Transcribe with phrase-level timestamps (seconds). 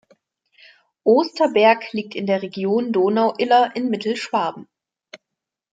[1.03, 4.67] Osterberg liegt in der Region Donau-Iller in Mittelschwaben.